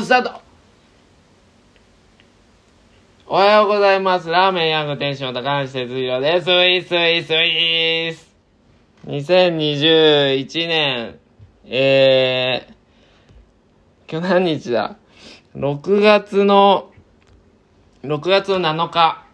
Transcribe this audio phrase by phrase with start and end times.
[0.00, 0.40] スタート
[3.26, 4.30] おはようございます。
[4.30, 6.46] ラーメンヤング店主の高橋哲弘です。
[6.46, 8.34] スイスイスイス。
[9.06, 11.18] 2021年、
[11.66, 14.96] えー、今日何日だ
[15.56, 16.90] ?6 月の、
[18.02, 19.26] 6月の7日、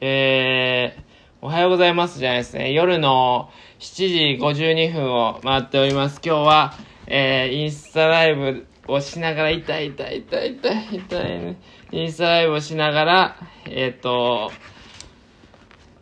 [0.00, 2.72] えー、おはようございますじゃないですね。
[2.72, 6.20] 夜の7時52分を回っております。
[6.24, 6.74] 今日は、
[7.08, 11.60] えー、インスタライブをしながら、痛い痛い痛い痛い痛いね。
[11.92, 14.50] インスタライブをしながら、えっ、ー、と、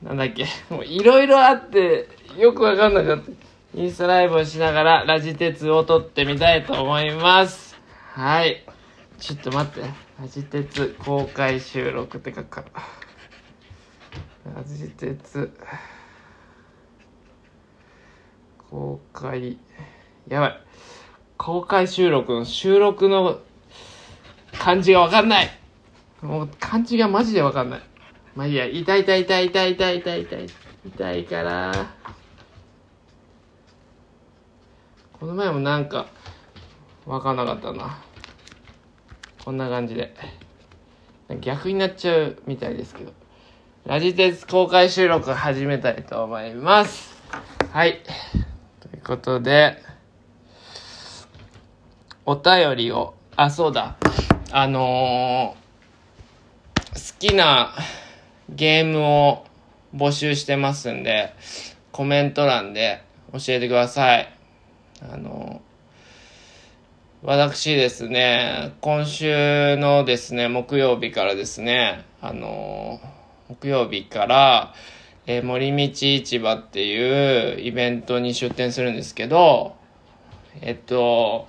[0.03, 2.09] なんだっけ、もういろいろあって、
[2.39, 3.31] よくわかんなかった。
[3.75, 7.79] インスタライブをしながら、ラジ鉄を撮ってみたいと思います。
[8.13, 8.65] はい。
[9.19, 9.89] ちょっと待って。
[10.21, 12.65] ラジ鉄公開収録って書くか。
[14.55, 15.51] ラジ鉄
[18.71, 19.59] 公開
[20.29, 20.61] やばい
[21.37, 23.41] 公開収録の収録の
[24.59, 25.63] 漢字がわかんない
[26.23, 27.81] もう漢字がマジでわかんない。
[28.37, 30.47] まあいいや、痛い痛い痛い痛い痛い痛い痛い。
[30.87, 31.73] 痛いから。
[35.13, 36.07] この前もなんか、
[37.07, 37.99] わかんなかったな。
[39.45, 40.15] こんな感じで。
[41.41, 43.13] 逆になっちゃうみたいですけど。
[43.85, 47.21] ラジテス公開収録始めたいと思います。
[47.73, 48.01] はい。
[48.81, 49.92] ということで。
[52.25, 53.97] お便りを、あ、そうだ。
[54.51, 57.75] あのー、好きな
[58.49, 59.45] ゲームを
[59.95, 61.35] 募集してますんで、
[61.91, 64.33] コメント欄で教えてください。
[65.01, 73.23] あのー、私ですね、今週のですね、木曜日からですね、あのー
[73.53, 74.75] 木曜日から、
[75.27, 79.77] えー、森道市場っていうイベントに出店するんですけど、
[80.63, 81.49] えっと、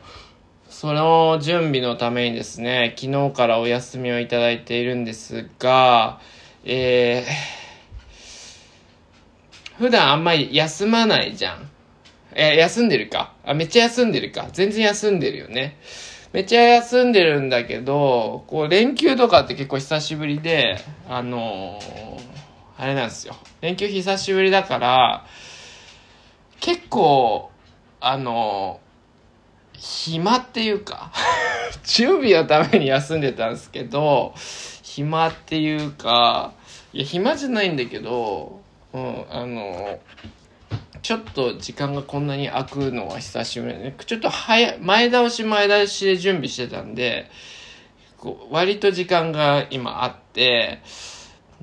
[0.69, 6.19] その準備のためにですね、昨日からお休みをいただいているんですが、
[6.65, 11.69] えー、普段あんまり休まないじゃん。
[12.35, 13.33] え、休んでるか？
[13.45, 14.49] あ、めっちゃ休んでるか？
[14.51, 15.77] 全然休んでるよね。
[16.31, 20.77] めっちゃ休んでるんだけど、こう連休とかって結構久しぶりで、
[21.07, 22.19] あのー、
[22.75, 23.35] あれなんですよ。
[23.61, 25.25] 連休久しぶりだから、
[26.59, 27.51] 結構、
[27.99, 28.79] あの、
[29.73, 31.11] 暇っていうか、
[31.83, 34.33] 準備のために休んでたんですけど、
[34.81, 36.53] 暇っていうか、
[36.93, 38.61] いや、暇じゃないんだけど、
[38.93, 39.99] うん、あの
[41.01, 43.95] ちょっと時間がこんなに空くのは久しぶりね。
[44.05, 47.29] ちょっと早前倒し前倒しで準備してたんで、
[48.17, 50.79] こう割と時間が今あって、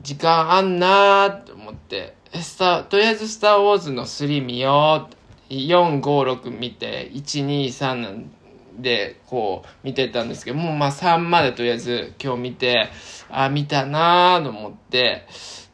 [0.03, 5.15] 時間あんなーと思って、スタとりあえずスターウォーズの3見よう。
[5.15, 5.20] 4、5、
[5.51, 8.31] 456見て、1、2、3なん
[8.79, 12.89] で、こう見てたんですけど、もうまあ3までとりあえず今日見て、
[13.29, 15.27] あ、見たなーと思って、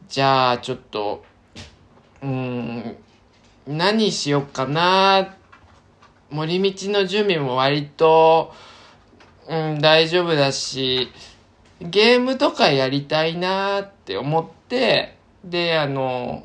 [0.09, 1.25] じゃあちょっと、
[2.23, 2.97] うん、
[3.67, 5.37] 何しよっかな
[6.31, 8.53] 森道の準備も割と、
[9.49, 11.13] うん、大丈夫だし、
[11.81, 16.43] ゲームとかやりたいなって思って、で、あの、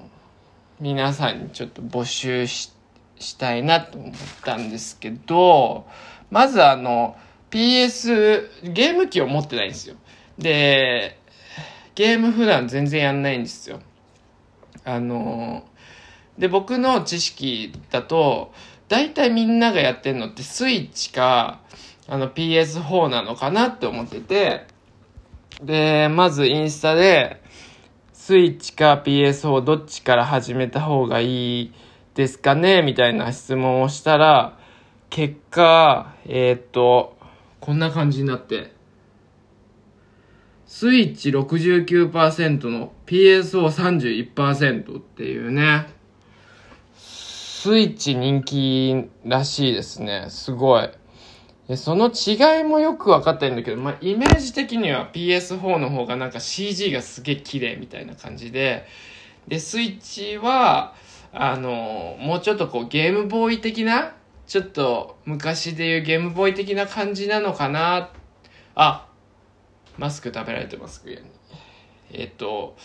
[0.81, 2.80] 皆さんにちょっと募集して
[3.21, 4.11] したいなと思っ
[4.43, 5.85] たんですけど、
[6.29, 7.15] まずあの、
[7.49, 9.95] PS、ゲーム機を持ってないんですよ。
[10.37, 11.19] で、
[11.95, 13.79] ゲーム普段全然やんないんですよ。
[14.85, 15.63] あの、
[16.37, 18.53] で、僕の知識だと、
[18.87, 21.61] 大体みんながやってるのってスイッチか、
[22.07, 24.65] あの PS4 なのかなって思ってて、
[25.61, 27.41] で、まずインスタで、
[28.13, 31.73] スイッチか PS4 どっちから始めた方がいい
[32.15, 34.57] ですかねみたいな質問をしたら、
[35.09, 37.17] 結果、えー、っと、
[37.59, 38.73] こんな感じになって、
[40.65, 45.87] スイッチ69%の PSO31% っていうね、
[46.95, 50.27] スイッチ人気らしいですね。
[50.29, 50.89] すごい。
[51.75, 58.85] その違いもよく分かってるんだけど、まあ、イメージ的には PS4 の方がなんか CG がすげえ綺麗みたいな感じで、
[59.47, 60.95] で、スイッチは、
[61.33, 64.13] あの、もうちょっとこうゲームボーイ的な、
[64.47, 68.11] ちょっと昔でいうゲームボーイ的な感じなのかな。
[68.75, 69.07] あ、
[69.97, 71.03] マスク食べられてます、
[72.11, 72.75] えっ、と、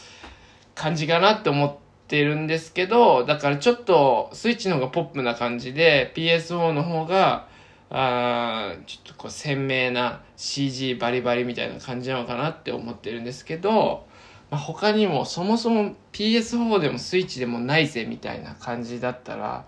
[0.74, 1.76] 感じかなって思っ
[2.06, 7.48] てるんですけど、だからちょっとスイッチの方がポップな感じで、PSO の方が、
[7.88, 14.06] あーちょっとこう鮮明な CG バリバリみたいな感じなのかなって思ってるんですけど、
[14.50, 19.66] まあ、他にもそもそも PS4 でもスイッチでもないぜみたいな感じだったら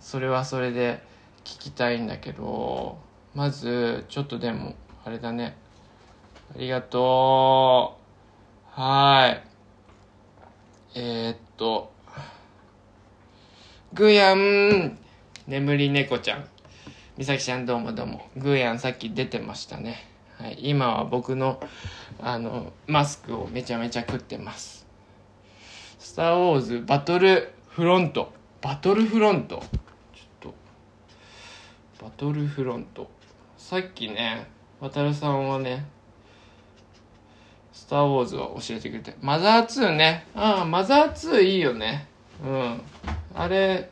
[0.00, 1.02] それはそれで
[1.44, 2.98] 聞きたいんだけど
[3.34, 5.56] まずちょっとでもあれだね。
[6.54, 7.96] ありがと
[8.76, 8.80] う。
[8.80, 10.98] はい。
[10.98, 11.92] えー、っと、
[13.94, 14.98] ぐやん、
[15.46, 16.48] 眠り猫ちゃん。
[17.16, 18.28] みさきちゃんどうもどうも。
[18.36, 19.96] ぐやんさっき出てましたね。
[20.38, 20.58] はい。
[20.60, 21.60] 今は僕の、
[22.20, 24.86] あの、マスクをめちゃめちゃ食ってます。
[25.98, 28.32] スターウォーズバトルフロント。
[28.60, 29.56] バトルフロント。
[29.56, 30.52] ちょっ
[32.00, 33.08] と、バトルフロント。
[33.56, 34.48] さっきね、
[34.80, 35.86] 渡るさんはね、
[37.72, 39.16] スター・ウォーズを教えてくれて。
[39.20, 40.26] マザー2ね。
[40.34, 42.08] ああ、マザー2いいよね。
[42.44, 42.80] うん。
[43.34, 43.90] あれ、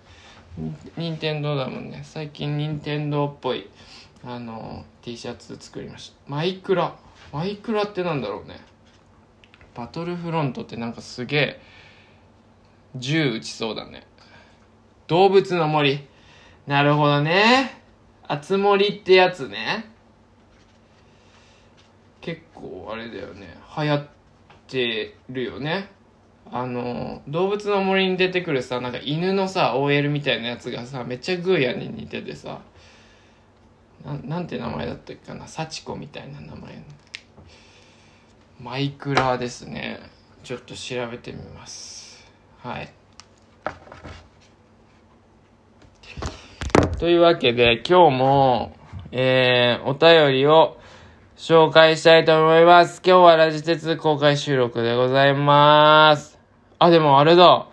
[0.97, 2.01] 任天堂だもんね。
[2.03, 3.71] 最近任天堂っぽい、
[4.25, 6.17] あの、T シャツ作りました。
[6.27, 6.97] マイクラ。
[7.33, 8.61] マイクラってなんだろうね。
[9.75, 11.61] バトルフロントってなんかすげえ、
[12.97, 14.07] 銃撃ちそうだね。
[15.07, 16.07] 動物の森。
[16.67, 17.83] なるほどね。
[18.27, 19.87] あつ森ってやつね。
[22.21, 23.57] 結構あれだよね。
[23.77, 24.07] 流行っ
[24.67, 25.91] てるよね。
[26.51, 32.61] あの、動物の森に出てくるさ、なんか犬のさ、OL みたいなやつがさ、めっちゃグーヤに似ててさ、
[34.05, 36.83] ななんて名前だったっけかな、幸子みたいな名前。
[38.59, 40.01] マイクラですね。
[40.43, 42.25] ちょっと調べてみます。
[42.63, 42.91] はい。
[46.99, 48.77] というわけで、今日も、
[49.13, 50.79] えー、お便りを
[51.37, 53.03] 紹介したいと思います。
[53.05, 56.39] 今日はラジ鉄公開収録でございます。
[56.79, 57.67] あ、でもあれだ。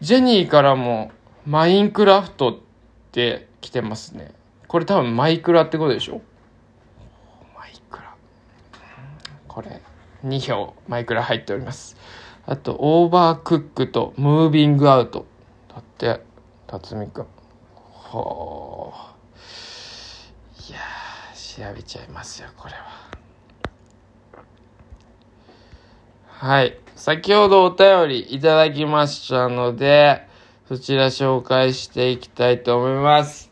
[0.00, 1.12] ジェニーからも、
[1.44, 2.58] マインクラフトっ
[3.12, 4.32] て来てますね。
[4.68, 6.22] これ多分マイクラってことでしょ？
[7.54, 8.14] マイクラ。
[9.46, 9.82] これ、
[10.24, 11.96] 2票マイクラ入っております。
[12.46, 15.26] あと、オーバークックとムービングアウト。
[15.68, 16.22] だって、
[16.66, 17.26] 辰巳くん。
[17.72, 18.98] ほう。
[20.70, 20.78] いや、
[21.34, 23.08] 調べちゃいますよ、これは。
[26.26, 26.78] はい。
[26.94, 30.26] 先ほどお便りいただきましたので、
[30.68, 33.50] そちら紹介していきたいと思います。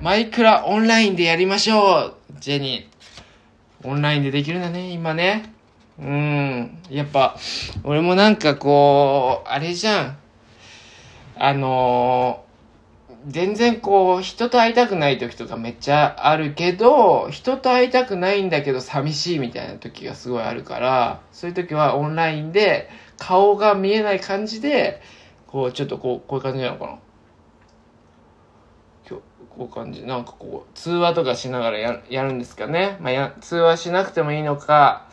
[0.00, 3.88] マイクラオンラインでやりましょうジェニー。
[3.88, 5.57] オンラインでできるんだね、今ね。
[6.00, 6.78] うん。
[6.90, 7.36] やっぱ、
[7.84, 10.18] 俺もなんかこう、あれじゃん。
[11.36, 12.48] あのー
[13.26, 25.02] 全然こう、人と会いたくない時とかめっちゃあるけど、人と会いたくないんだけど寂しいみたいな時がすごいあるから、そういう時はオンラインで顔が見えない感じで、
[25.48, 26.98] こう、ちょっとこう、こういう感じなのかな？
[29.10, 30.06] 今日、こういう感じ。
[30.06, 32.96] なんかこう、通話とかしながらややるんですかね？
[33.00, 35.06] まあや、通話しなくてもいいのか、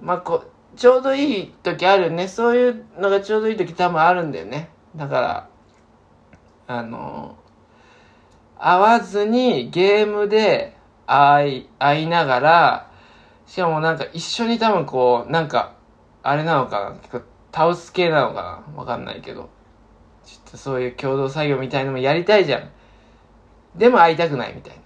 [0.00, 0.44] まあこ、
[0.76, 2.28] ちょうどいい時あるね。
[2.28, 4.70] そういうのがちょうどいい時多分あるんだよね。
[4.94, 5.48] だから、
[6.68, 7.36] あの、
[8.58, 10.76] 会わずにゲームで
[11.06, 12.90] 会い、会いながら、
[13.46, 15.74] しかもなんか一緒に多分こう、なんか、
[16.22, 17.22] あれなのかな結構
[17.52, 19.48] 倒す系なのかなわかんないけど。
[20.26, 22.68] ちょっとそういう共同作業みたいのもやりたいじゃん。
[23.76, 24.82] でも会いたくないみたいな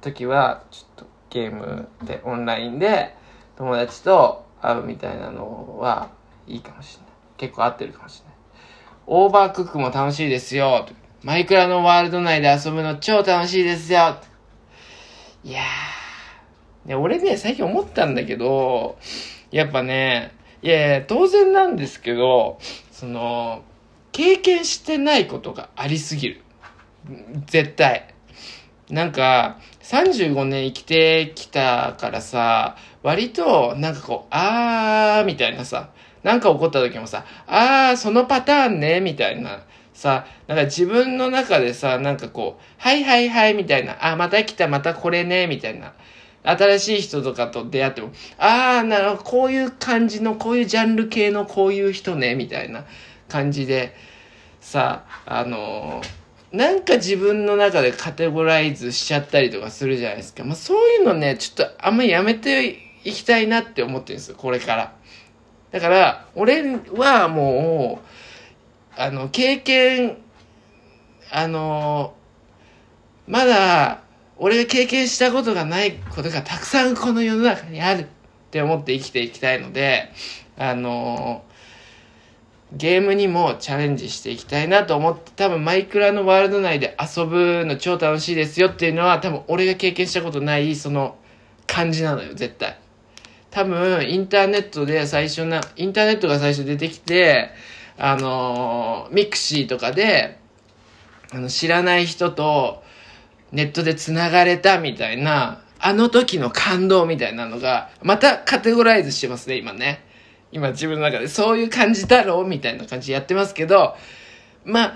[0.00, 3.16] 時は、ちょっとゲームでオンラインで
[3.56, 6.10] 友達と会うみたいなのは
[6.46, 7.12] いいかもしれない。
[7.36, 8.34] 結構合ってるかもしれない。
[9.06, 10.86] オーバークックも楽しいですよ。
[11.22, 14.16] マイクラのワールド内で遊ぶの超楽しいですよ。
[15.42, 16.88] いやー。
[16.88, 18.98] ね、俺ね、最近思ったんだけど、
[19.50, 22.58] やっぱね、いやいや、当然なんですけど、
[22.90, 23.62] その、
[24.12, 26.40] 経験してないことがありすぎる。
[27.46, 28.13] 絶対。
[28.90, 35.90] なんか、35年生きてきたからさ、割と、なんかこう、あー、みたいなさ、
[36.22, 39.62] なんか起こった時もさ、あー、そのパターンね、みたいな。
[39.94, 43.96] さ、なんか自分の中でさ、なんかこう、はいはいはい、みたいな。
[44.04, 45.94] あ、また来た、またこれね、みたいな。
[46.42, 52.84] 新しい人とかと出会っても、あー、なるほど、こういう感じの、こういうジャンル系のこういう人ね、みたいな
[53.28, 53.94] 感じで、
[54.60, 56.23] さ、あのー
[56.54, 60.44] なんか自分の中でカテゴライズしちゃったりとかするじゃないですか。
[60.44, 64.94] まあそういうのね、ちょっとあんまりやめていきたいなって思ってるんですよ、これから。
[65.72, 68.02] だから、俺はも
[68.96, 70.18] う、あの、経験、
[71.32, 72.14] あの、
[73.26, 74.02] まだ、
[74.36, 78.06] 俺が経験したことがないことがたくさんこの世の中にあるっ
[78.52, 80.12] て思って生きていきたいので、
[80.56, 81.42] あの、
[82.76, 91.16] ゲームにもチャレンジしていきたいなと思って、多分マイクラのワールド内で遊ぶの超楽しいですよっていうのは、多分俺が経験したことない、その
[91.66, 92.78] 感じなのよ、絶対。
[93.50, 97.50] 多分、インターネットで最初な、インターネットが最初出てきて、
[97.96, 100.38] あのミクシーとかで、
[101.32, 102.82] あの、知らない人と
[103.52, 110.03] ネットで繋がれたみたいなあの時の感動みたいなのが、またカテゴライズしてますね、今ね。
[110.54, 113.96] 今自分の中でそういう感じだろうみたいな感じでやってますけど、
[114.64, 114.94] ま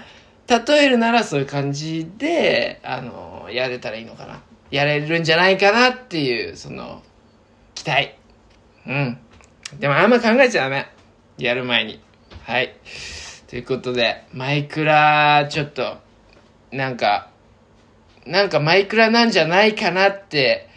[0.48, 4.40] あ、例えるならそういう感じで、あの、やれたらいいのかな。
[4.70, 7.02] やれるんじゃないかなっていう、その、
[7.74, 8.14] 期待。
[8.86, 9.18] うん。
[9.80, 10.86] でもあんま考えちゃダメ。
[11.38, 12.00] やる前に。
[12.44, 12.76] はい。
[13.48, 15.96] ということで、マイクラ、ちょっと、
[16.70, 17.30] なんか、
[18.26, 20.68] なんかマイクラなんじゃないかなって、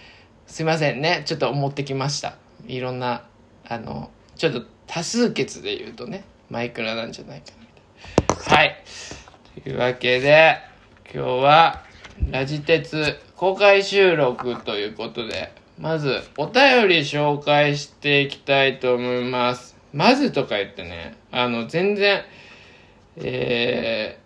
[0.47, 1.21] すいませんね。
[1.27, 2.35] ちょっと思ってきました。
[2.65, 3.27] いろんな、
[3.67, 4.09] あの、
[4.41, 8.57] ちょっと多数決で言うとね、マイクラなんじゃないかなみたいな。
[8.57, 8.83] はい。
[9.63, 10.57] というわけで、
[11.05, 11.83] 今日は、
[12.29, 19.77] ラジ鉄公開収録ということで、まず、お便り紹介していきたいと思います。
[19.93, 22.25] まずとか言ってね、あの、全然、
[23.15, 24.19] え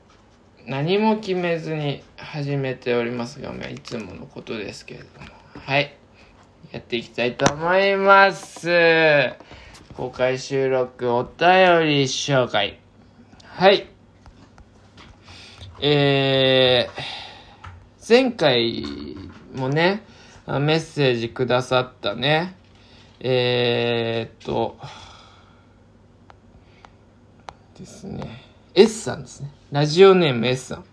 [0.65, 5.27] ー、何も決めずに始めておりますが、まあ、いつものことですけれども。
[5.63, 5.93] はい。
[6.71, 8.67] やっていきたいと思います。
[9.95, 11.29] 公開収録お便
[11.85, 12.79] り紹介。
[13.45, 13.87] はい。
[15.79, 18.83] えー、前回
[19.53, 20.03] もね、
[20.45, 22.57] メッセージくださったね、
[23.21, 24.77] えー、っと、
[27.79, 29.51] ですね、S さんですね。
[29.71, 30.85] ラジオネーム S さん。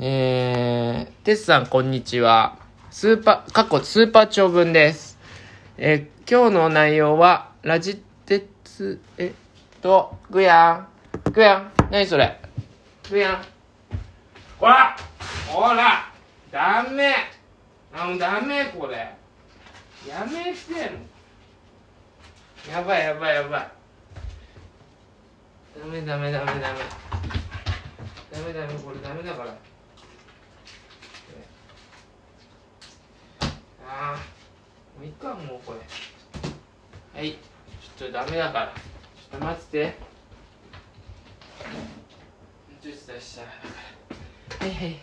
[0.00, 2.58] えー、テスさんこんにちは。
[2.90, 5.16] スーパー、過去スーパー長文です。
[5.76, 9.32] えー、今日の内容は、ラジテツ、えっ
[9.80, 10.86] と、グヤ
[11.26, 11.32] ン。
[11.32, 11.72] グヤン。
[11.90, 12.40] 何それ？
[13.10, 13.44] グヤン。
[14.58, 14.96] ほら
[15.48, 16.12] ほら
[16.50, 17.14] ダメ
[17.92, 18.96] あの、ダメこれ。
[20.06, 20.92] やめて
[22.70, 23.68] やばいやばいやばい。
[25.80, 26.60] ダメダメダメダメ。
[26.60, 26.68] ダ
[28.40, 29.50] メダメ、これダメだから。
[29.50, 29.54] あ
[34.14, 34.16] あ、
[34.98, 35.78] もういっか、もうこれ。
[37.14, 37.32] はい。
[37.96, 38.72] ちょっとダメだから。
[38.74, 39.94] ちょっと待ってて。
[42.82, 43.58] 10歳したらだか
[44.60, 44.66] ら。
[44.66, 44.98] はいはいはいはい。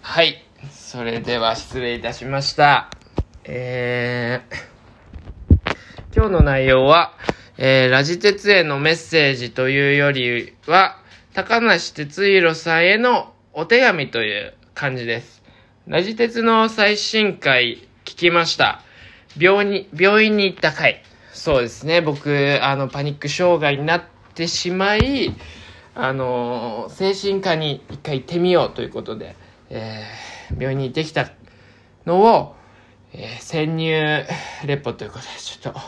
[0.00, 0.42] はい。
[0.70, 2.90] それでは失礼いたしました。
[3.44, 5.66] えー、
[6.14, 7.12] 今日の内容は、
[7.58, 11.00] えー、ラジ鉄へのメッセージというよりは、
[11.32, 15.42] 高梨哲弘さんへのお手紙という感じです。
[15.86, 18.80] ラジ鉄の最新回聞きました。
[19.36, 21.02] 病院に、病院に行った回。
[21.32, 22.00] そうですね。
[22.00, 25.34] 僕、あの、パニック障害になってしまい、
[25.96, 29.34] あの、精神科に一回行ってみようということで、
[29.70, 31.32] えー、病院に行ってきた
[32.06, 32.54] のを、
[33.12, 34.24] えー、潜入
[34.64, 35.80] レポということで、ちょっと、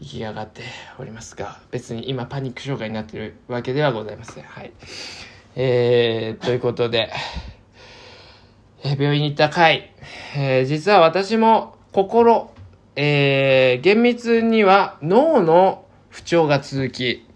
[0.00, 0.62] 行き上がって
[0.98, 4.44] おりますが、別に今パニック障害になっているわけではございません。
[4.44, 4.72] はい。
[5.56, 7.10] えー、ということで、
[8.86, 9.90] え、病院に行った回、
[10.36, 12.50] えー、実は私も心、
[12.96, 17.26] えー、厳密には脳の不調が続き、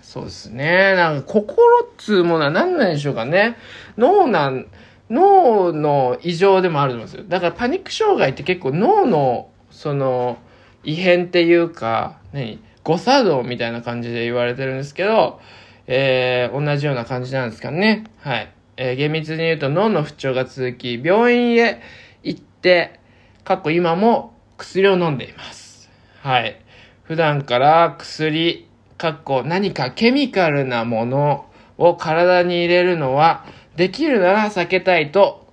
[0.00, 0.94] そうですね。
[0.94, 3.56] なんか心っつうものは何なんでしょうかね。
[3.98, 4.68] 脳なん、
[5.10, 7.24] 脳の異常でもあると思うんですよ。
[7.28, 10.38] だからパニック障害って結構脳の、その、
[10.84, 12.60] 異変っていうか、何？
[12.84, 15.40] 誤作動みたいな感じで言われてるんですけど、
[15.88, 18.04] えー、同じような感じなんですかね。
[18.20, 18.55] はい。
[18.76, 21.80] えー、厳密に言うと脳の不調が続き、病院へ
[22.22, 23.00] 行って、
[23.44, 25.90] 過去今も薬を飲んでいます。
[26.22, 26.60] はい。
[27.04, 28.68] 普段から薬、
[28.98, 31.46] かっこ何かケミカルなもの
[31.78, 33.44] を体に入れるのは、
[33.76, 35.46] できるなら避けたいと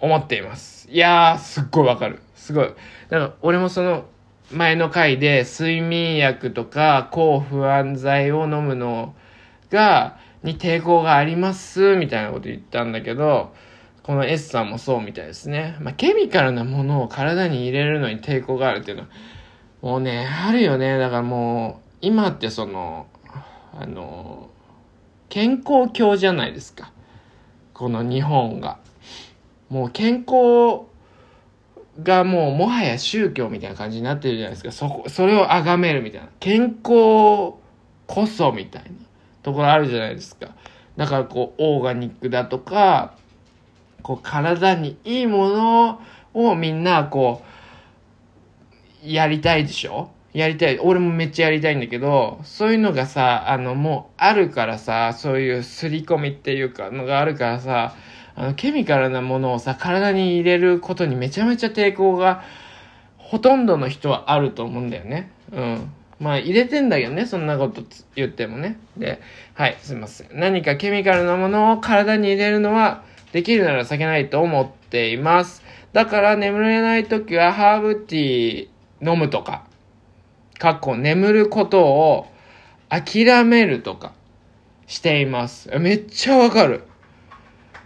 [0.00, 0.88] 思っています。
[0.90, 2.20] いやー、すっごいわかる。
[2.34, 2.66] すごい。
[2.66, 2.76] だか
[3.10, 4.04] ら俺もその
[4.50, 9.14] 前の回で睡眠薬とか抗不安剤を飲むの
[9.70, 13.52] が、に抵抗があります、みたいなこと言ったんだけど、
[14.02, 15.76] この S さんもそうみたいですね。
[15.80, 19.08] まあ、ケミカルなものを体に入れるのに抵抗があるっていうのは、
[19.82, 20.98] もうね、あるよね。
[20.98, 23.06] だからもう、今ってその、
[23.78, 24.48] あの、
[25.28, 26.92] 健康教じゃないですか。
[27.74, 28.78] この日本が。
[29.68, 30.86] もう健康
[32.02, 34.72] がもうもはや宗教みたいな感じになってるじゃないですか。
[34.72, 36.28] そこ、それを崇めるみたいな。
[36.40, 37.54] 健康
[38.06, 38.88] こそみたいな
[39.42, 40.48] ところあるじゃないですか。
[40.96, 43.14] だからこう、オーガニックだとか、
[44.02, 46.00] こう体にいいもの
[46.34, 47.42] をみんなこ
[49.04, 50.10] う、やりたいでしょ？
[50.32, 50.78] やりたい。
[50.78, 57.94] 俺もめっちゃやりたいんだけど、そういうのがさ、あのもうあるからさ、そういう刷り込みっていうかのがあるからさ、
[58.34, 62.42] あのケミカルなものをさ、体に入れることにめちゃめちゃ抵抗が、
[63.16, 65.30] ほとんどの人はあると思うんだよね。
[65.52, 65.92] うん。
[66.20, 67.82] まあ入れてんだけどね、そんなこと
[68.16, 68.78] 言ってもね。
[68.96, 69.20] で、
[69.54, 70.28] はい、すいません。
[70.32, 75.62] 何かケミカルなものを体に入れるのは、できるなら避けないと思っています。
[75.92, 79.64] だから眠れない時はハーブティー飲むとか、
[80.58, 82.26] かっこ眠ることを
[82.88, 84.12] 諦めるとか
[84.86, 85.70] しています。
[85.78, 86.82] めっちゃわかる。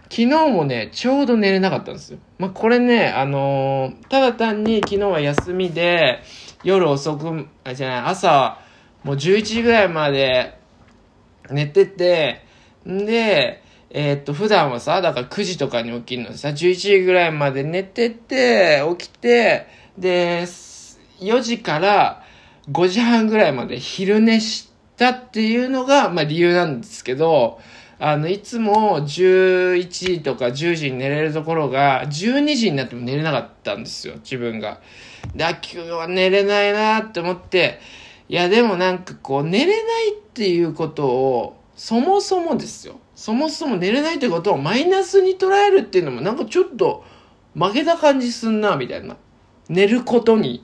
[0.09, 2.19] 昨日もね、ちょうど寝れなかったんですよ。
[2.37, 6.19] まあ、これね、あのー、ただ単に昨日は休みで、
[6.63, 8.59] 夜遅く、あ、じゃない、朝、
[9.03, 10.57] もう11時ぐらいまで
[11.49, 12.45] 寝てて、
[12.87, 19.67] んで、えー、っと、普段はさ、だから9時とかに起きるのさ、11時ぐらいまで寝てて、起きて、
[19.97, 20.43] で、
[21.19, 22.23] 4時から
[22.71, 27.59] 5時半ぐらいまで昼寝したっていうのが、まあ理由なんですけど、
[27.99, 34.81] あの、いつも11時とか10時に寝れるところが、12時になっても寝れなかったんですよ、自分が。
[35.35, 37.79] で、今日は寝れないなって思って、
[38.29, 42.99] いや、でもなんかこう、寝れないっていうことを、そもそもですよ。
[43.15, 47.03] そもそも寝れないってことをマイナスに捉えるっていうのもなんかちょっと
[47.55, 49.17] 負けた感じすんな、みたいな。
[49.69, 50.63] 寝ることに。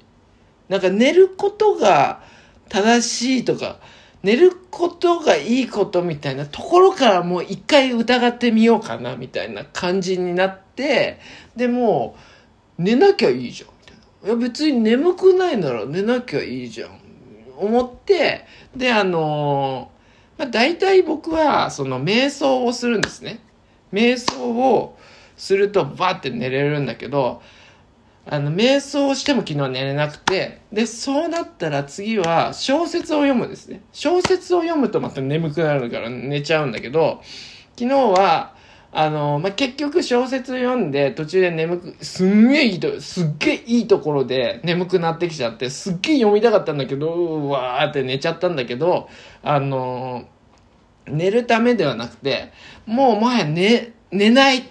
[0.68, 2.22] なんか寝ることが
[2.70, 3.80] 正しいとか、
[4.22, 11.20] 寝ることがいいことみたいなところからもう一回疑ってみようかなみたいな感じになって、
[11.56, 12.16] でも、
[12.78, 13.70] 寝なきゃいいじゃん。
[14.24, 14.28] い。
[14.28, 17.00] や別に眠くないなら寝なきゃいいじゃん。
[17.58, 18.46] 思って、
[18.76, 19.92] で、あの
[20.38, 23.40] まあ、大体僕はその瞑想をするんですね。
[23.92, 24.98] 瞑想を
[25.36, 27.42] するとバーって寝れるんだけど、
[28.26, 33.82] あの、瞑想をしても昨日寝れなくて、で、そうなったら次は小説を読むんですね。
[33.92, 37.22] 小説を読むとまた眠くなるから寝ちゃうんだけど、
[37.76, 38.54] 昨日は、
[38.92, 49.08] あの、まあ、結局小説読んで途中で眠く、すんげえいいと、すっげえいいところで眠くなってきちゃって、すっげえ読みたかったんだけど、うわーって寝ちゃったんだけど、
[49.44, 50.28] あの、
[51.08, 52.52] 寝るためではなくて、
[52.88, 54.64] もうもはや寝、寝ない。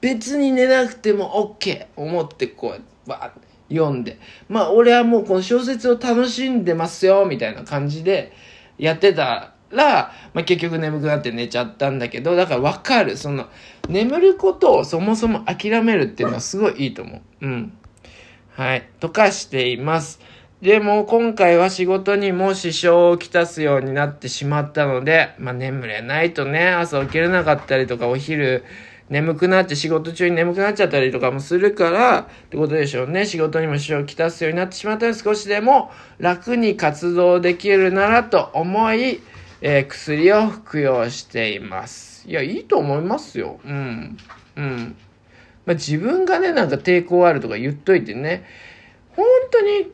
[0.00, 3.40] 別に寝なくても OK 思ってこう、バーって
[3.74, 4.18] 読んで。
[4.48, 8.32] まあ俺はもうこの小説を楽しんでますよ、みたいな感じで
[8.78, 13.16] やってたら、まあ結局眠くなって寝ちゃったんだけど、だからわかる。
[13.16, 13.46] その、
[13.88, 17.46] 眠ることをそもそも諦めるっていうのはすごいいいと思う。
[17.46, 17.72] うん。
[18.50, 18.88] はい。
[19.00, 20.20] とかしています。
[20.62, 28.64] でも今回は仕事にも支障をきたすようになってしまったので、まあ眠れないとね、朝起きれなかったりとかお昼
[29.08, 33.26] 眠くなって仕事中に眠くなっちゃったりとかもするから、ってことでしょうね。
[33.26, 39.20] 仕事にも支障をきたすようになってしまったら少しでも楽に活動できるならと思い、
[39.68, 42.24] えー、薬を服用しています。
[42.28, 43.58] いや、いいと思いますよ。
[43.64, 44.16] うん。
[44.54, 44.96] うん。
[45.64, 48.44] まあ、自分がね、なんか抵抗あるとか言っといてね、
[49.16, 49.90] 本当に、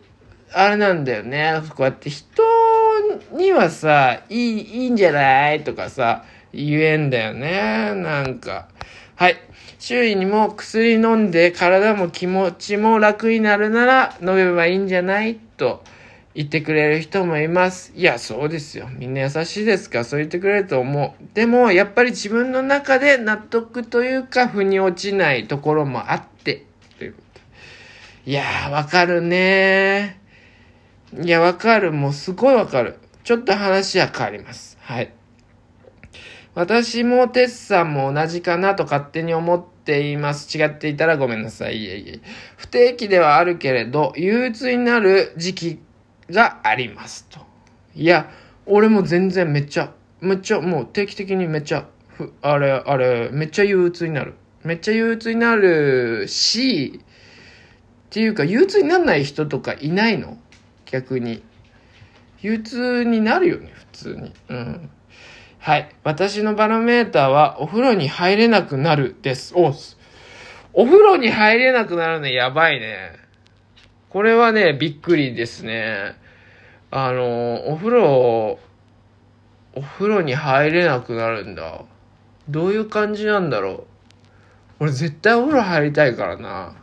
[0.52, 1.54] あれなんだよね。
[1.70, 2.42] こうやって人
[3.32, 7.94] にはさ、いい、いいんじゃないとかさ、言えんだよね。
[7.94, 8.68] なんか。
[9.16, 9.36] はい。
[9.78, 15.36] 周囲にも薬飲んで体も気持ちも楽になるなら飲めばいいんじゃない？
[15.56, 15.82] と
[16.34, 17.92] 言ってくれる人もいます。
[17.94, 18.88] いや、そうですよ。
[18.90, 21.24] みんな優しいですか、そう言ってくれると思う。
[21.34, 26.64] でも、やっぱり自分の中で納得というか、腑に落ちないところもあって、
[26.98, 27.40] ということ。
[28.24, 30.20] いやー、わかるね
[31.20, 31.92] いや、わかる。
[31.92, 32.98] もうすごいわかる。
[33.24, 34.78] ちょっと話は変わります。
[34.80, 35.12] はい。
[36.54, 40.56] 私もテスさんも同じかなと勝手に思っています。
[40.56, 41.78] 違っていたらごめんなさい。
[41.78, 42.20] いえいえ。
[42.56, 45.78] 不定期ではあるけれど、憂鬱になる時期
[46.32, 47.40] がありますと。
[47.94, 48.30] いや、
[48.66, 51.86] 俺も全然めっちゃ、めっちゃ、もう定期的にめっちゃ、
[52.40, 54.34] あれ、あれ、めっちゃ憂鬱になる。
[54.64, 60.38] めっちゃ憂鬱になるし、っていうか、憂鬱にならない人とかいないの？
[60.86, 61.42] 逆に。
[62.40, 64.32] 憂鬱になるよね、普通に。
[64.48, 64.90] うん。
[65.58, 65.88] はい。
[66.04, 69.54] 私のバロメーターは、お風呂に入れなくなるです。
[69.56, 69.72] お
[70.74, 73.12] お風呂に入れなくなるのやばいね。
[74.10, 76.14] これはね、びっくりですね。
[76.94, 78.58] あの、お風呂、
[79.74, 81.80] お風呂に入れなくなるんだ。
[82.50, 83.84] どういう感じなんだろう。
[84.80, 86.76] 俺絶対お風呂入りたいからな。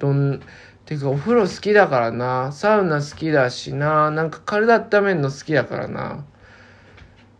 [0.00, 0.40] どん、
[0.86, 2.50] てかお風呂好きだからな。
[2.50, 4.10] サウナ好きだしな。
[4.10, 6.24] なんか体温めるの好きだからな。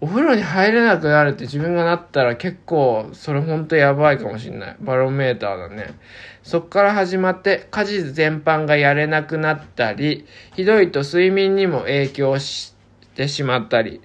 [0.01, 4.77] お風呂に入れなくなるって自分がなったら結構それほんとやばいかもしんない。
[4.81, 5.99] バロメーターだね。
[6.45, 12.75] そっから始まって家事全般がやれなくなったり、ひどいと睡眠にも影響し
[13.17, 14.01] てしまったり。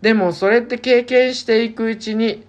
[0.00, 2.46] でもそれって経験していくうちに、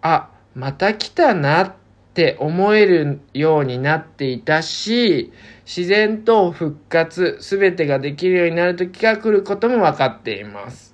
[0.00, 1.74] あ、また来たなっ
[2.14, 5.32] て思えるようになっていたし、
[5.66, 10.89] 自然と復活、すべてができるようになる時が来ることも分かっています。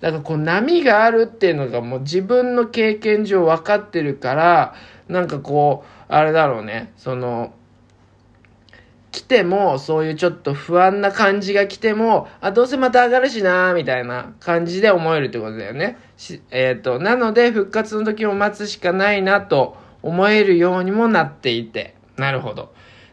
[0.00, 4.74] だからこう波があるっていうのがもう自分の経験上分かってるから、
[5.08, 7.52] なんかこう、あれだろうね、その、
[9.10, 15.98] 来ても、そういうちょっと不安な感じが来ても、あ、どうせまた上がるしなーみたいな感じで思えるってことだよね。
[16.50, 21.94] えっ、ー、と、なので復活の時を待つしかないなと思えるようにもなっていて。
[22.16, 22.72] なるほど。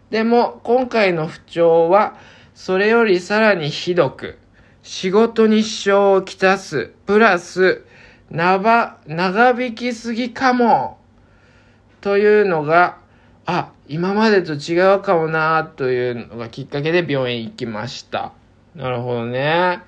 [0.10, 2.18] でも、今回の不調は、
[2.54, 4.38] それよりさらにひどく、
[4.86, 7.84] 仕事に支障をきたす、プラス、
[8.30, 11.00] 長、長引きすぎかも、
[12.02, 13.00] というのが、
[13.48, 18.34] あ、今までと違うかもな、というのがきっかけで病院行きました。
[18.76, 19.80] なるほどね。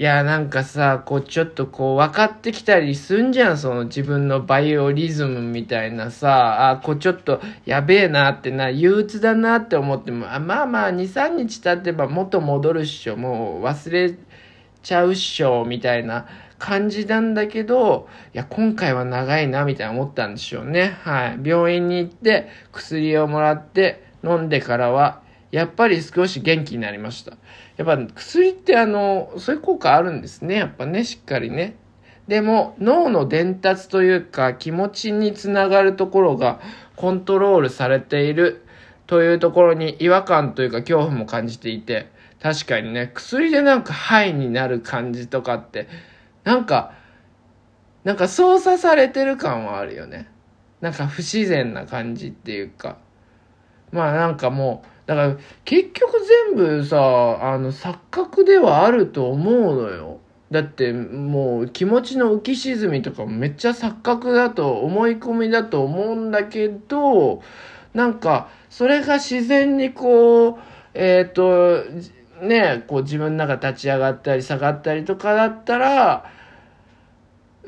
[0.00, 14.14] いや、なんかさ、こう、ちょっとこう、分かってきたりすんじゃん、その自分のバイオリズムみたいなさ、あ、こう、ちょっと、やべえなってな、憂鬱だなって思っても、あまあまあ、2、3日経てば元戻るっしょ、もう忘れ
[14.82, 16.26] ちゃうっしょ、みたいな
[16.58, 20.96] 感じなんだけど、いや、今回は長いな、みたいな思ったんでしょうね。
[21.02, 21.38] はい。
[21.44, 27.32] 病院に行って、薬をもらって、飲んでからは、やっぱり少し元気になりました。
[27.80, 30.56] やっぱ薬ってあの、そういう効果あるんですね。
[30.56, 31.76] やっぱね、しっかりね。
[32.28, 36.60] でも脳の伝達というか気持ちにつながるところが
[36.94, 38.66] コントロールされている
[39.06, 42.08] というところに違和感というか恐怖も感じていて
[42.40, 45.88] 確かにね薬でなんかハイになる感じとかって
[46.44, 46.92] なんか
[48.04, 50.28] なんか操作されてる感はあるよね
[50.80, 52.98] なんか不自然な感じっていうか
[53.90, 56.12] まあなんかもうだから結局
[56.54, 56.96] 全部さ、
[57.42, 60.20] あの錯覚ではあると思うのよ。
[60.52, 67.42] だってもう気持ちの浮き沈みとかめっちゃ錯覚だと思い込みだと思うんだけど、
[67.92, 70.58] なんかそれが自然にこう、
[70.94, 71.34] えっ、ー、
[72.40, 76.30] と、ね、こう自分の中立ち上がったり下がったりとかだったら、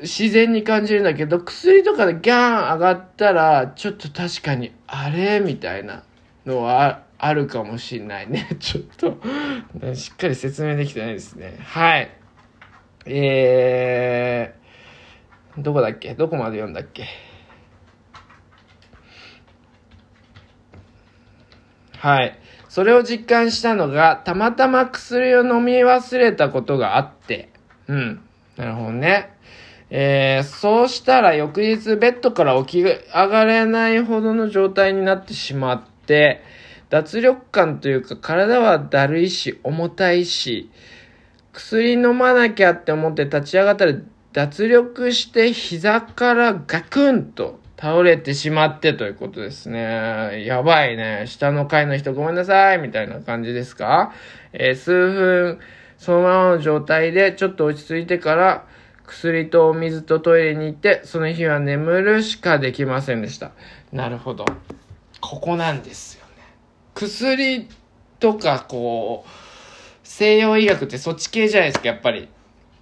[0.01, 6.03] 自然に感じるんだけど、薬とかでギャン上がったら、ちょっと確かに、あれみたいな
[6.45, 8.49] のはあるかもしんないね。
[8.59, 9.17] ちょっと
[9.95, 11.57] しっかり説明できてないですね。
[11.63, 12.09] はい。
[13.05, 16.15] えー、どこだっけ？
[16.15, 17.05] どこまで読んだっけ？
[21.97, 22.37] はい。
[22.67, 27.49] それを実感したのが、たまたま薬を飲み忘れたことがあって、
[27.87, 28.21] うん。
[28.57, 29.29] なるほどね。
[29.89, 36.41] えー、そうしたら翌日ベッドから起き上がれないほどの状態になってしまって、
[36.93, 40.69] 脱力感というか体はだるいし重たいし、
[41.51, 43.93] 薬飲まなきゃって思って立ち上がったら
[44.31, 50.45] 脱力して膝からガクンと倒れてしまってということですね。
[50.45, 51.23] やばいね。
[51.25, 54.13] 下の階の人ごめんなさいみたいな感じですか？
[54.51, 55.59] えー、数分
[55.97, 58.67] そのままの状態でちょっと落ち着いてから
[59.07, 63.49] 薬とお水とトイレに行ってその日は眠るしかできませんでした。
[63.91, 64.45] なるほど。
[65.19, 66.22] ここなんですよ。
[66.93, 67.67] 薬
[68.19, 69.29] とかこう、
[70.03, 72.29] 西洋医学ってそっち系じゃないですか、やっぱり。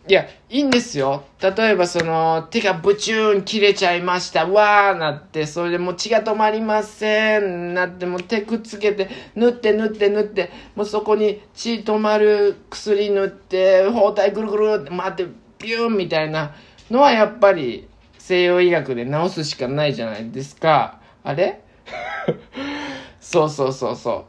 [0.08, 1.26] いや、いいんですよ。
[1.40, 4.48] 例えばその、手がブチューン切れちゃいました。
[4.48, 7.76] わーなって、それでもう血が止まりません。
[7.76, 15.28] なって、もう手くっつけて、縫って縫って縫って、もうそこに血止まる薬塗って、包帯ぐるぐるって回って、
[15.60, 16.56] ビューンみたいな
[16.90, 21.00] のはやっぱり西洋医学で治すしかないじゃないですか。
[21.24, 21.62] あれ？
[23.22, 24.26] そうそうそうそ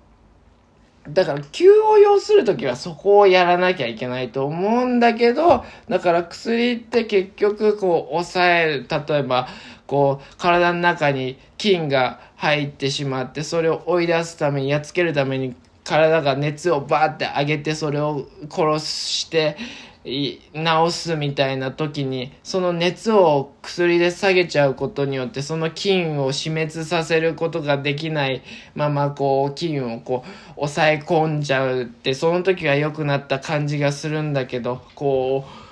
[1.09, 1.11] う。
[1.13, 9.49] だから急を要するときはそこをやらなきゃいけないと思うんだけど、だから薬って結局こう抑える、例えば
[9.89, 19.57] こう体の中に菌が入ってしまってそれを追い出すためにやっつけるために体が熱をバーって上げてそれを殺して
[20.05, 20.43] 治
[20.91, 28.43] すみたいな時にその熱を薬で下げちゃうことによってその菌を死滅させることができない
[28.75, 35.63] ままこう菌をこう抑え込んじゃうってその時は良くなった感じがするんだけどこう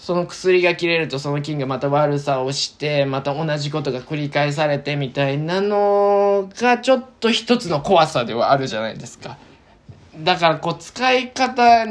[0.00, 9.36] その薬が切れるとその菌がまた悪さをしてまた同じことが繰り返されてみたいなのがちょっと一つの怖さではあるじゃないですか。
[10.16, 11.84] だからこう使い方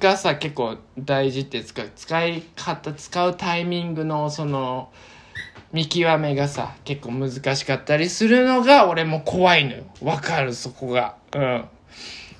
[0.00, 4.90] がさ結構大事って使う使い方使うタイミングのその
[5.72, 9.84] 見極めがさ結構難しかったりするのが俺も怖いのよ。
[10.02, 11.16] わかるそこが。
[11.34, 11.64] うん。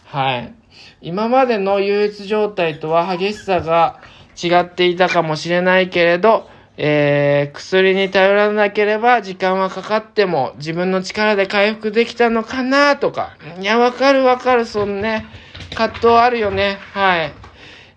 [0.05, 0.55] はい。
[1.01, 4.01] 今までの憂鬱状態とは激しさが
[4.43, 6.49] 違っていたかもしれないけれど
[6.81, 13.37] えー、薬に頼らなければ時間はかかっても自分の力で回復できたのかなとか。
[13.61, 15.27] いや、わかるわかる、そのね、
[15.75, 16.79] 葛藤あるよね。
[16.93, 17.33] はい。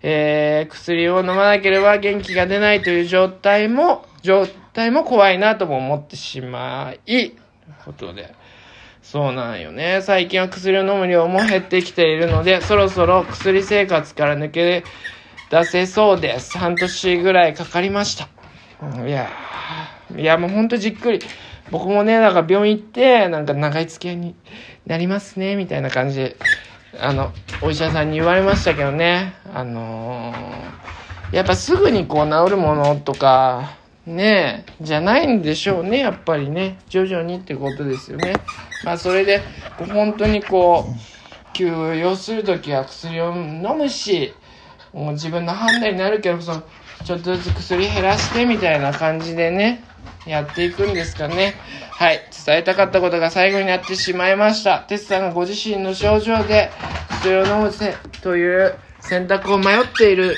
[0.02, 7.32] えー、薬を飲まなければ元気が出ないという状態も、状態も怖いなとも思ってしまい、
[7.84, 8.34] ことで。
[9.02, 10.00] そうなんよね。
[10.02, 14.84] 最近は薬を飲む量も減ってきているので、そろそろ薬生活から抜け
[15.50, 16.56] 出せそうです。
[16.56, 18.28] 半年ぐらいかかりました。
[19.06, 19.28] いや
[20.16, 21.20] いやもうほんとじっくり。
[21.70, 24.34] 僕もね、なんか病院行って、なんか長い付き合いに
[24.86, 26.36] なりますね、みたいな感じで、
[27.00, 29.34] あの、お医者さんに言われましたけどね。
[29.54, 33.76] あのー、やっぱすぐにこう治るものとか、
[34.06, 36.78] ねえ、じゃないんでしょうね、やっぱりね。
[36.88, 38.34] 徐々にってことですよね。
[38.84, 39.40] まあ、それで、
[39.78, 44.34] 本当にこう、休養するときは薬を飲むし、
[44.92, 46.62] もう自分の判断になるけど、その、
[47.04, 49.82] ちょっとずつ薬減らしてみたいな感じでね、
[50.26, 51.54] やっていくんですかね。
[51.90, 52.20] はい。
[52.44, 54.80] 伝えたかったことが最後になってしまいました。
[54.80, 56.70] テスさんがご自身の症状で
[57.10, 57.72] 薬を飲む
[58.22, 60.36] という選択を迷っている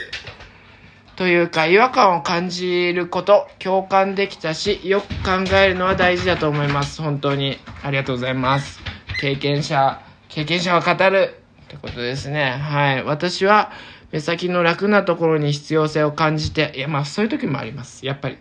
[1.17, 7.01] というか違和感を感じること、共感できたし、よく考えるのは大事だと思います。
[7.03, 7.59] 本当に。
[7.83, 8.81] ありがとうございます。
[9.21, 12.51] 経験者、経験者は語るってことですね。
[12.51, 13.05] はい。
[13.05, 13.71] 私は、
[14.15, 18.07] 目先の楽なところに必要性を感じて、いや、まあそういう時もあります。
[18.07, 18.39] やっぱり。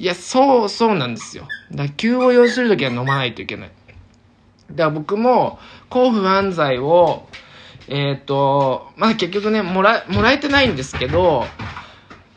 [0.00, 1.46] いや、そう、そうなんですよ。
[1.70, 3.70] だから急を要する時は飲まないといけない。
[4.72, 7.28] だから僕も、抗不安剤を、
[7.86, 11.46] えっ、ー、と、まあ結局ね、もら、もらえてないんですけど、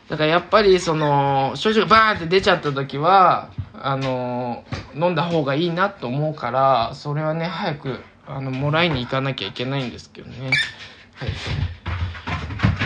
[0.07, 10.51] だからやっぱりその症状がバーンって出ちゃった時はあの飲んだ方がいいなと思うからそれはね早くあのもらいに行かなきゃいけないんですけどね
[11.15, 11.29] はい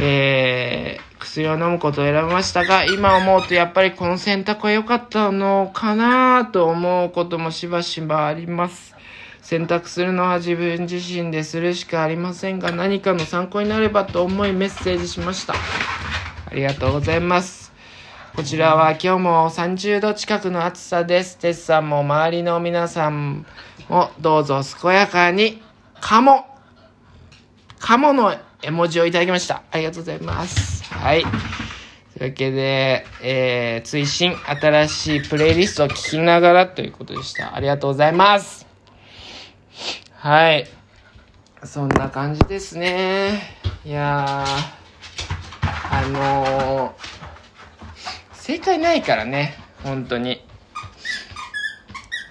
[0.02, 8.96] えー、薬を飲むことを選びましたが今思うとやっぱりこの選択は良かったのかなと思うこともしばしばあります
[9.42, 15.54] 選択するのは自分自身でするしかありませんが何かの参考になればと思いメッセージしました
[16.52, 17.72] ありがとうございます。
[18.36, 21.38] こちらは今日も30度近くの暑さです。
[21.38, 23.46] テスさんも周りの皆さん
[23.88, 25.62] もどうぞ健やかに、
[26.02, 26.46] カモ、
[27.80, 29.64] カモの絵文字をいただきました。
[29.72, 30.84] ありがとうございます。
[30.94, 31.22] はい。
[31.22, 31.32] とい
[32.28, 37.56] うわけで、えー、追伸、新しいプレイリストを聞きながらということでした。
[37.56, 38.68] ありがとうございます。
[40.16, 40.68] はい。
[41.64, 43.42] そんな感じですね。
[43.86, 44.80] いやー。
[45.92, 46.92] あのー、
[48.34, 50.46] 正解ないからね、本当に。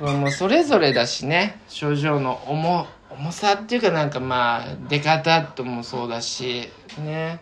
[0.00, 2.86] もうそれぞれだしね、症状の重、
[3.18, 6.68] 重さっていうかなんかまあ、出方ともそうだし、
[7.04, 7.40] ね。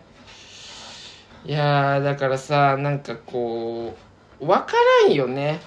[1.45, 3.95] いやだからさ、なんかこ
[4.41, 4.73] う、わか
[5.05, 5.61] らんよね。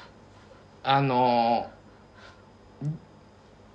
[0.83, 1.71] あの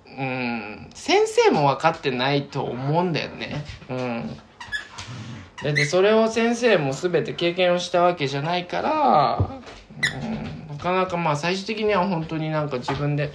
[0.06, 3.64] うん、先生も分かってないと思うんだよね。
[3.88, 4.36] うん。
[5.62, 9.60] だってそれを先生も全て経験をしたわけじゃないから、
[10.22, 13.28] うん、かなかまあ最終的には本当になんか自分で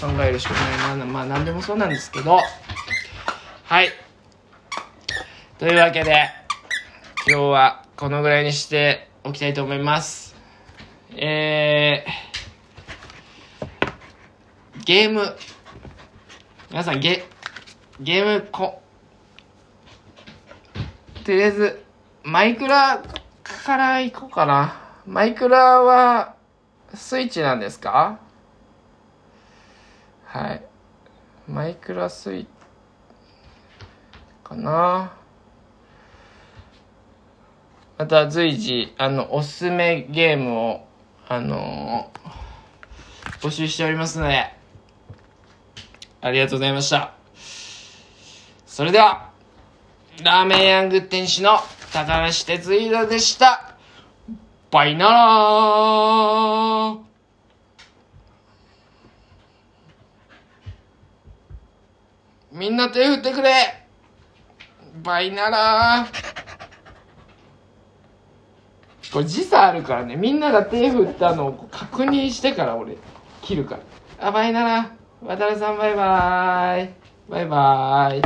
[0.00, 0.54] 考えるしか
[0.88, 2.38] ないなまあ何でもそうなんですけど。
[3.64, 3.88] はい。
[5.58, 6.28] というわけで
[7.26, 10.36] 今日はこのぐらいにしておきたいと思います。
[11.16, 15.36] えー、ゲーム。
[16.70, 17.24] 皆さんゲ
[18.00, 18.80] ゲームこ
[21.24, 21.84] とりあえず、
[22.22, 23.02] マイクラ
[23.42, 24.80] から行こうかな。
[25.06, 26.36] マイクラは、
[26.94, 28.18] スイッチなんですか？
[30.24, 30.62] はい。
[31.48, 32.48] マイクラスイッチ、
[34.44, 35.12] かな。
[37.98, 40.86] また随時、あの、おすすめゲームを、
[41.28, 44.52] あのー、募集しておりますので、
[46.20, 47.14] ありがとうございました。
[48.66, 49.30] それでは、
[50.22, 51.58] ラーメンヤング店主の
[51.92, 53.71] 高橋哲弘でした。
[54.72, 56.98] バイナラー
[62.52, 63.52] みんな手振ってくれ
[65.02, 66.32] バイナラー
[69.12, 72.96] これ時差あるからね、みんなが手振ったのを確認してから俺、
[73.42, 73.78] 切るか
[74.18, 74.28] ら。
[74.28, 75.26] あ、バイナラー。
[75.26, 76.90] 渡るさんバイバーイ。
[77.28, 78.22] バイバーイ。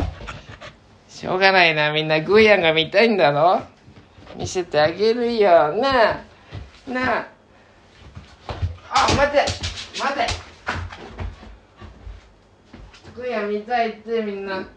[1.08, 3.62] しょうがないな、みんなグーヤンが見たいんだろ
[4.36, 5.72] 見せてあげるよ。
[5.72, 6.25] な、
[6.86, 7.28] なあ。
[8.90, 9.38] あ、待て
[9.98, 10.26] 待て
[13.14, 14.60] グーヤ見たいってみんな。
[14.60, 14.68] グ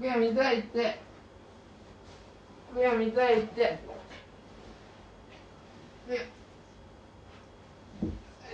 [0.00, 1.00] ーヤ見たいって。
[2.74, 3.78] グーヤ見たいって。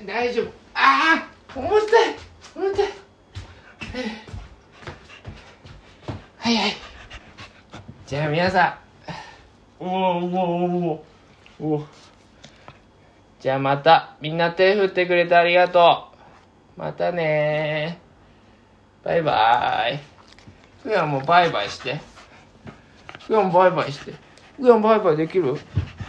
[0.07, 0.47] 大丈夫。
[0.75, 1.81] ああ重たい
[2.55, 2.89] 重たい。
[6.39, 6.77] はいはい。
[8.07, 8.79] じゃあ皆さ
[9.81, 11.05] ん、おおお
[11.61, 11.87] おお
[13.41, 16.09] じゃあまたみんな手振ってくれてありがと
[16.77, 16.81] う。
[16.81, 18.01] またね
[19.05, 19.99] バイバーイ
[20.83, 22.01] ふやもバイバイして。
[23.27, 24.15] ふやんバイバイして。
[24.57, 25.55] ふやんバイバイできる？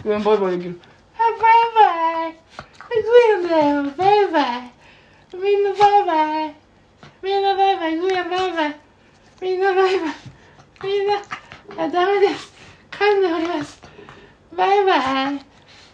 [0.02, 0.80] ふやんバイバイできる？
[1.16, 1.40] あバイ
[1.76, 2.34] バイ。
[2.90, 2.94] ふ
[3.30, 3.82] やんだよ。
[3.96, 4.72] バイバイ。
[5.34, 6.54] みんなバイバイ。
[7.22, 7.98] みんなバイバイ。
[7.98, 8.76] ふやバイバイ。
[9.40, 10.14] みんなバイバイ。
[10.82, 11.14] みんな。
[11.84, 12.52] あダメです。
[12.90, 13.80] 噛んでおります。
[14.56, 15.49] バイバイ。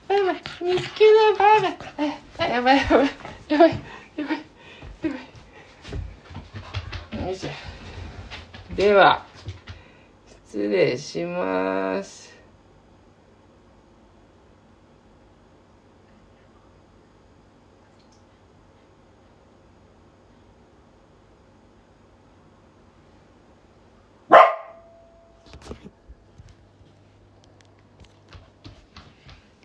[0.08, 1.76] やばい見つけだバイバイ
[2.38, 3.10] あやばいやばい
[3.48, 3.70] やばい
[4.16, 4.40] やばい
[5.02, 5.14] やば
[7.20, 7.26] い。
[7.26, 7.50] よいしょ。
[8.74, 9.26] では
[10.46, 12.25] 失礼します。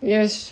[0.01, 0.51] よし